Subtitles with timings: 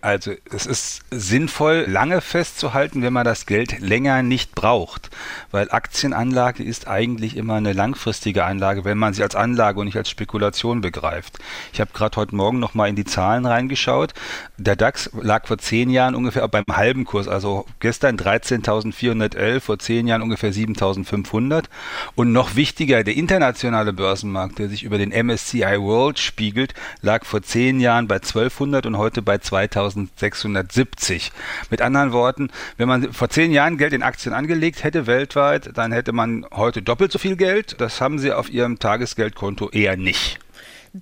[0.00, 5.10] Also es ist sinnvoll, lange festzuhalten, wenn man das Geld länger nicht braucht,
[5.50, 9.96] weil Aktienanlage ist eigentlich immer eine langfristige Anlage, wenn man sie als Anlage und nicht
[9.96, 11.38] als Spekulation begreift.
[11.72, 14.14] Ich habe gerade heute Morgen noch mal in die Zahlen reingeschaut.
[14.56, 20.06] Der DAX lag vor zehn Jahren ungefähr beim halben Kurs, also gestern 13.411, vor zehn
[20.06, 21.64] Jahren ungefähr 7.500.
[22.14, 27.42] Und noch wichtiger, der internationale Börsenmarkt, der sich über den MSCI World spiegelt, lag vor
[27.42, 29.87] zehn Jahren bei 1200 und heute bei 2000.
[29.96, 31.32] 1670.
[31.70, 35.92] Mit anderen Worten, wenn man vor zehn Jahren Geld in Aktien angelegt hätte weltweit, dann
[35.92, 37.80] hätte man heute doppelt so viel Geld.
[37.80, 40.38] Das haben sie auf ihrem Tagesgeldkonto eher nicht.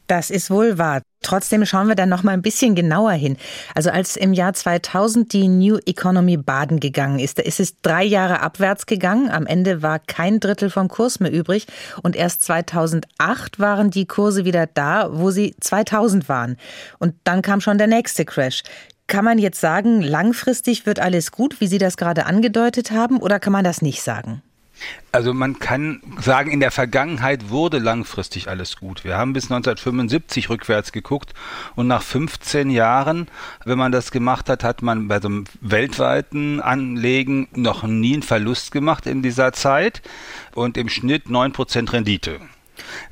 [0.07, 1.03] Das ist wohl wahr.
[1.23, 3.37] Trotzdem schauen wir dann noch mal ein bisschen genauer hin.
[3.75, 8.05] Also als im Jahr 2000 die New Economy baden gegangen ist, da ist es drei
[8.05, 9.31] Jahre abwärts gegangen.
[9.31, 11.67] Am Ende war kein Drittel vom Kurs mehr übrig.
[12.03, 16.57] Und erst 2008 waren die Kurse wieder da, wo sie 2000 waren.
[16.99, 18.63] Und dann kam schon der nächste Crash.
[19.09, 23.39] Kann man jetzt sagen, langfristig wird alles gut, wie Sie das gerade angedeutet haben, oder
[23.39, 24.43] kann man das nicht sagen?
[25.13, 29.05] Also man kann sagen, in der Vergangenheit wurde langfristig alles gut.
[29.05, 31.33] Wir haben bis 1975 rückwärts geguckt
[31.75, 33.29] und nach 15 Jahren,
[33.65, 38.23] wenn man das gemacht hat, hat man bei so einem weltweiten Anlegen noch nie einen
[38.23, 40.03] Verlust gemacht in dieser Zeit
[40.55, 42.41] und im Schnitt 9% Rendite.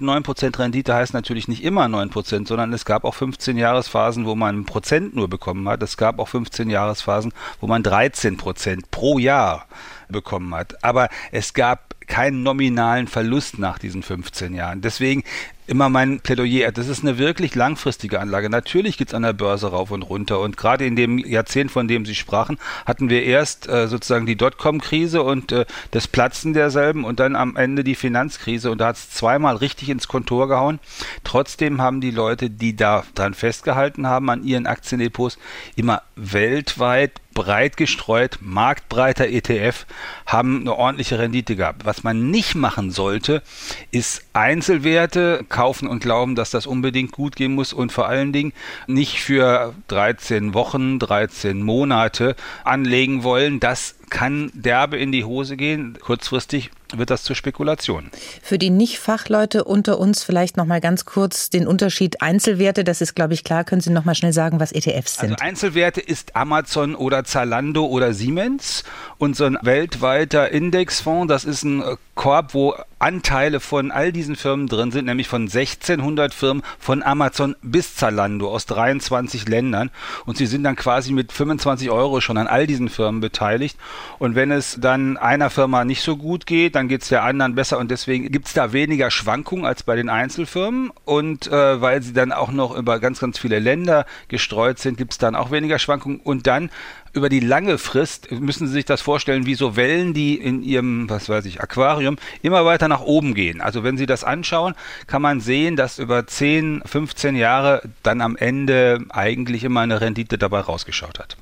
[0.00, 4.60] 9% Rendite heißt natürlich nicht immer 9%, sondern es gab auch 15 Jahresphasen, wo man
[4.60, 5.82] ein Prozent nur bekommen hat.
[5.82, 9.66] Es gab auch 15 Jahresphasen, wo man 13% pro Jahr
[10.08, 10.82] bekommen hat.
[10.84, 14.80] Aber es gab keinen nominalen Verlust nach diesen 15 Jahren.
[14.80, 15.24] Deswegen
[15.66, 18.50] immer mein Plädoyer, das ist eine wirklich langfristige Anlage.
[18.50, 21.88] Natürlich geht es an der Börse rauf und runter und gerade in dem Jahrzehnt, von
[21.88, 27.04] dem Sie sprachen, hatten wir erst äh, sozusagen die Dotcom-Krise und äh, das Platzen derselben
[27.04, 30.80] und dann am Ende die Finanzkrise und da hat es zweimal richtig ins Kontor gehauen.
[31.24, 35.38] Trotzdem haben die Leute, die da dran festgehalten haben an ihren Aktiendepots,
[35.76, 39.86] immer weltweit breit gestreut, marktbreiter ETF,
[40.26, 41.84] haben eine ordentliche Rendite gehabt.
[41.84, 43.42] Was man nicht machen sollte,
[43.90, 48.52] ist Einzelwerte kaufen und glauben, dass das unbedingt gut gehen muss und vor allen Dingen
[48.86, 53.60] nicht für 13 Wochen, 13 Monate anlegen wollen.
[53.60, 55.98] Das kann derbe in die Hose gehen.
[56.00, 58.10] Kurzfristig wird das zur Spekulation.
[58.42, 62.84] Für die Nicht-Fachleute unter uns vielleicht noch mal ganz kurz den Unterschied Einzelwerte.
[62.84, 63.64] Das ist, glaube ich, klar.
[63.64, 65.32] Können Sie noch mal schnell sagen, was ETFs sind?
[65.32, 68.84] Also Einzelwerte ist Amazon oder Zalando oder Siemens
[69.18, 71.28] und so ein weltweiter Indexfonds.
[71.28, 71.82] Das ist ein
[72.14, 77.56] Korb, wo Anteile von all diesen Firmen drin sind, nämlich von 1600 Firmen von Amazon
[77.62, 79.90] bis Zalando aus 23 Ländern.
[80.26, 83.78] Und sie sind dann quasi mit 25 Euro schon an all diesen Firmen beteiligt.
[84.18, 87.54] Und wenn es dann einer Firma nicht so gut geht, dann geht es der anderen
[87.54, 87.78] besser.
[87.78, 90.90] Und deswegen gibt es da weniger Schwankungen als bei den Einzelfirmen.
[91.04, 95.12] Und äh, weil sie dann auch noch über ganz, ganz viele Länder gestreut sind, gibt
[95.12, 96.20] es dann auch weniger Schwankungen.
[96.20, 96.70] Und dann
[97.14, 101.08] über die lange Frist müssen Sie sich das vorstellen, wie so Wellen, die in Ihrem,
[101.08, 103.60] was weiß ich, Aquarium immer weiter nach oben gehen.
[103.60, 104.74] Also wenn Sie das anschauen,
[105.06, 110.38] kann man sehen, dass über 10, 15 Jahre dann am Ende eigentlich immer eine Rendite
[110.38, 111.36] dabei rausgeschaut hat.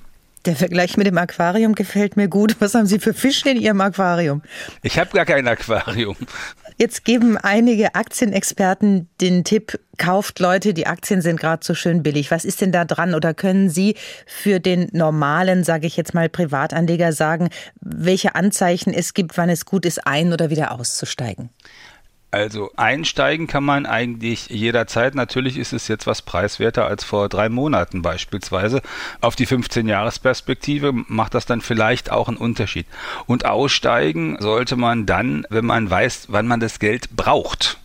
[0.45, 2.57] Der Vergleich mit dem Aquarium gefällt mir gut.
[2.59, 4.43] Was haben Sie für Fische in Ihrem Aquarium?
[4.83, 6.17] Ich habe gar kein Aquarium.
[6.83, 12.33] Jetzt geben einige Aktienexperten den Tipp, kauft Leute, die Aktien sind gerade so schön billig.
[12.33, 13.15] Was ist denn da dran?
[13.15, 13.95] Oder können Sie
[14.27, 17.51] für den normalen, sage ich jetzt mal, Privatanleger sagen,
[17.81, 21.51] welche Anzeichen es gibt, wann es gut ist, ein- oder wieder auszusteigen?
[22.33, 25.15] Also einsteigen kann man eigentlich jederzeit.
[25.15, 28.81] Natürlich ist es jetzt was preiswerter als vor drei Monaten beispielsweise.
[29.21, 32.87] Auf die 15-Jahres-Perspektive macht das dann vielleicht auch einen Unterschied.
[33.27, 37.79] Und aussteigen sollte man dann, wenn man weiß, wann man das Geld braucht.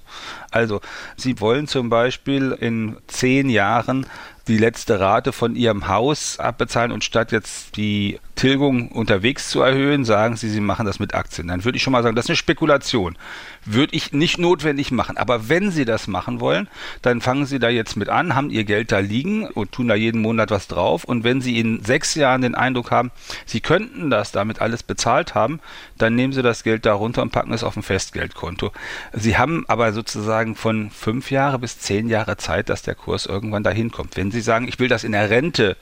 [0.50, 0.80] Also,
[1.18, 4.06] Sie wollen zum Beispiel in zehn Jahren
[4.48, 10.06] die letzte Rate von Ihrem Haus abbezahlen und statt jetzt die Tilgung unterwegs zu erhöhen,
[10.06, 11.48] sagen Sie, Sie machen das mit Aktien.
[11.48, 13.18] Dann würde ich schon mal sagen, das ist eine Spekulation.
[13.66, 15.18] Würde ich nicht notwendig machen.
[15.18, 16.70] Aber wenn Sie das machen wollen,
[17.02, 19.96] dann fangen Sie da jetzt mit an, haben Ihr Geld da liegen und tun da
[19.96, 21.04] jeden Monat was drauf.
[21.04, 23.12] Und wenn Sie in sechs Jahren den Eindruck haben,
[23.46, 25.60] Sie könnten das damit alles bezahlt haben,
[25.98, 28.72] dann nehmen Sie das Geld da runter und packen es auf ein Festgeldkonto.
[29.14, 33.64] Sie haben aber sozusagen von fünf Jahre bis zehn Jahre Zeit, dass der Kurs irgendwann
[33.64, 34.16] dahin kommt.
[34.16, 35.78] Wenn Sie sagen, ich will das in der Rente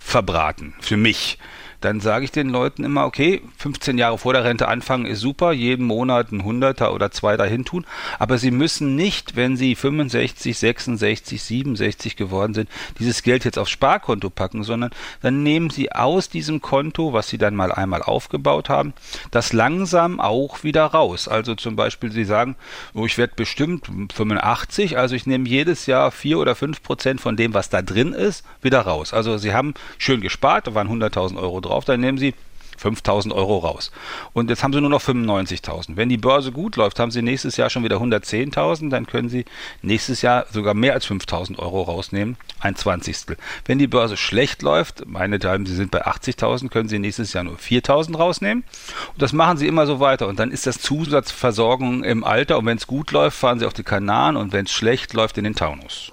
[0.00, 1.38] verbraten, für mich,
[1.80, 5.52] dann sage ich den Leuten immer, okay, 15 Jahre vor der Rente anfangen ist super,
[5.52, 7.86] jeden Monat ein Hunderter oder zwei dahin tun,
[8.18, 13.70] aber sie müssen nicht, wenn sie 65, 66, 67 geworden sind, dieses Geld jetzt aufs
[13.70, 14.90] Sparkonto packen, sondern
[15.22, 18.92] dann nehmen sie aus diesem Konto, was sie dann mal einmal aufgebaut haben,
[19.30, 21.28] das langsam auch wieder raus.
[21.28, 22.56] Also zum Beispiel, sie sagen,
[22.94, 27.36] oh, ich werde bestimmt 85, also ich nehme jedes Jahr 4 oder 5 Prozent von
[27.36, 29.14] dem, was da drin ist, wieder raus.
[29.14, 32.34] Also sie haben schön gespart, da waren 100.000 Euro drauf, dann nehmen sie
[32.78, 33.90] 5000 Euro raus.
[34.32, 35.96] Und jetzt haben sie nur noch 95.000.
[35.96, 39.44] Wenn die Börse gut läuft, haben sie nächstes Jahr schon wieder 110.000, dann können sie
[39.82, 43.36] nächstes Jahr sogar mehr als 5000 Euro rausnehmen, ein Zwanzigstel.
[43.66, 47.56] Wenn die Börse schlecht läuft, meinethalben, sie sind bei 80.000, können sie nächstes Jahr nur
[47.56, 48.64] 4.000 rausnehmen.
[49.12, 50.28] Und das machen sie immer so weiter.
[50.28, 52.58] Und dann ist das Zusatzversorgung im Alter.
[52.58, 55.38] Und wenn es gut läuft, fahren sie auf die Kanaren und wenn es schlecht läuft,
[55.38, 56.12] in den Taunus.